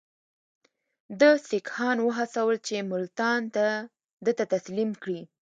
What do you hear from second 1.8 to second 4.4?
وهڅول چې ملتان ده